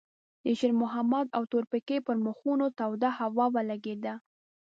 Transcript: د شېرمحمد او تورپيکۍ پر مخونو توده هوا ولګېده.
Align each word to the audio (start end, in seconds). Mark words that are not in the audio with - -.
د 0.45 0.47
شېرمحمد 0.59 1.27
او 1.37 1.43
تورپيکۍ 1.51 1.97
پر 2.07 2.15
مخونو 2.25 2.65
توده 2.77 3.09
هوا 3.19 3.45
ولګېده. 3.55 4.13